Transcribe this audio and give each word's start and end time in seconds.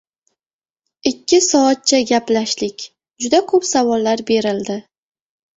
Ikki 1.09 1.39
soatcha 1.49 1.99
gaplashdik, 2.13 2.87
juda 3.27 3.43
koʻp 3.53 3.71
savollar 3.73 4.29
berildi. 4.31 4.83